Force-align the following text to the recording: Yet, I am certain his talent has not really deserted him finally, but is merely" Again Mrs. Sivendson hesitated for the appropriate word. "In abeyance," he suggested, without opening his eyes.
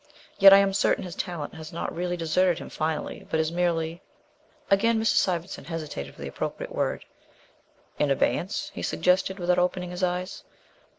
Yet, 0.39 0.51
I 0.51 0.57
am 0.57 0.73
certain 0.73 1.03
his 1.03 1.13
talent 1.15 1.53
has 1.53 1.71
not 1.71 1.93
really 1.95 2.17
deserted 2.17 2.57
him 2.57 2.71
finally, 2.71 3.27
but 3.29 3.39
is 3.39 3.51
merely" 3.51 4.01
Again 4.71 4.99
Mrs. 4.99 5.17
Sivendson 5.23 5.65
hesitated 5.65 6.15
for 6.15 6.21
the 6.23 6.27
appropriate 6.27 6.73
word. 6.73 7.05
"In 7.99 8.09
abeyance," 8.09 8.71
he 8.73 8.81
suggested, 8.81 9.37
without 9.37 9.59
opening 9.59 9.91
his 9.91 10.01
eyes. 10.01 10.43